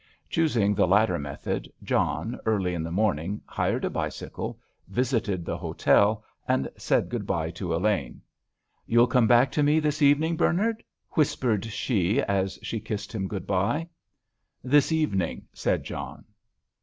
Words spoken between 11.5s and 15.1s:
she as she kissed him good bye. "This